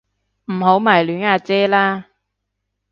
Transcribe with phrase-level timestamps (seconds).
[0.45, 2.07] 唔好迷戀阿姐啦